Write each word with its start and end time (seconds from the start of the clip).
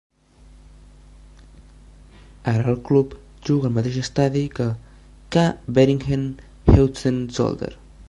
Ara 2.53 2.65
el 2.71 2.81
club 2.87 3.13
juga 3.49 3.71
al 3.71 3.77
mateix 3.77 4.01
estadi 4.07 4.43
que 4.59 4.69
K. 5.37 5.47
Beringen-Heusden-Zolder. 5.79 7.75